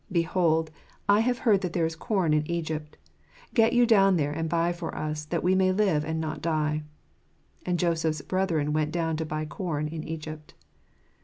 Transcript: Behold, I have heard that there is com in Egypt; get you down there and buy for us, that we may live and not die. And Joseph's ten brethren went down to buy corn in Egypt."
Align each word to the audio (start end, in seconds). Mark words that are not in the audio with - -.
Behold, 0.11 0.71
I 1.07 1.19
have 1.19 1.37
heard 1.45 1.61
that 1.61 1.73
there 1.73 1.85
is 1.85 1.95
com 1.95 2.33
in 2.33 2.49
Egypt; 2.49 2.97
get 3.53 3.71
you 3.71 3.85
down 3.85 4.17
there 4.17 4.31
and 4.31 4.49
buy 4.49 4.73
for 4.73 4.95
us, 4.97 5.25
that 5.25 5.43
we 5.43 5.53
may 5.53 5.71
live 5.71 6.03
and 6.03 6.19
not 6.19 6.41
die. 6.41 6.81
And 7.67 7.77
Joseph's 7.77 8.17
ten 8.17 8.27
brethren 8.27 8.73
went 8.73 8.91
down 8.91 9.15
to 9.17 9.25
buy 9.25 9.45
corn 9.45 9.87
in 9.89 10.03
Egypt." 10.03 10.55